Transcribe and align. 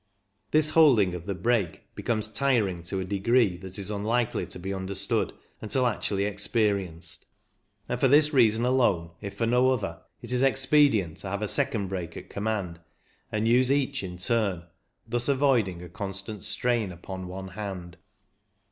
This 0.49 0.69
holding 0.71 1.13
of 1.13 1.27
the 1.27 1.35
brake 1.35 1.83
becomes 1.93 2.27
tiring 2.31 2.81
to 2.85 2.99
a 2.99 3.05
degree 3.05 3.55
that 3.57 3.77
is 3.77 3.91
unlikely 3.91 4.47
to 4.47 4.57
be 4.57 4.73
understood 4.73 5.31
until 5.61 5.85
actually 5.85 6.23
experienced, 6.25 7.27
and 7.87 7.99
for 7.99 8.07
this 8.07 8.33
reason 8.33 8.65
alone, 8.65 9.11
if 9.21 9.35
for 9.37 9.45
no 9.45 9.69
other, 9.69 10.01
it 10.23 10.31
is 10.31 10.41
expedient 10.41 11.17
to 11.17 11.29
have 11.29 11.43
a 11.43 11.47
second 11.47 11.89
brake 11.89 12.17
at 12.17 12.31
command, 12.31 12.79
and 13.31 13.47
use 13.47 13.71
each 13.71 14.01
in 14.01 14.17
turn, 14.17 14.63
thus 15.07 15.29
avoiding 15.29 15.83
a 15.83 15.87
constant 15.89 16.43
strain 16.43 16.91
upon 16.91 17.27
one 17.27 17.49
hand. 17.49 17.97